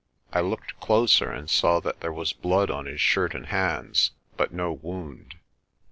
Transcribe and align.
I 0.33 0.41
looked 0.41 0.79
closer 0.79 1.29
and 1.31 1.47
saw 1.47 1.79
that 1.81 1.99
there 1.99 2.11
was 2.11 2.33
blood 2.33 2.71
on 2.71 2.87
his 2.87 2.99
shirt 2.99 3.35
and 3.35 3.45
hands, 3.45 4.09
but 4.35 4.51
no 4.51 4.71
wound. 4.73 5.35